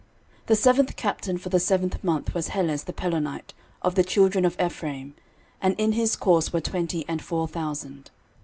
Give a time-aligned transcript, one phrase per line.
[0.45, 3.53] 13:027:010 The seventh captain for the seventh month was Helez the Pelonite,
[3.83, 5.13] of the children of Ephraim:
[5.61, 8.09] and in his course were twenty and four thousand.